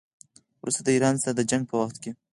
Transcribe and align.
وروسته 0.61 0.81
د 0.83 0.87
ایران 0.95 1.15
سره 1.23 1.33
د 1.35 1.41
جنګ 1.49 1.63
په 1.69 1.75
وخت 1.81 1.97
کې. 2.03 2.11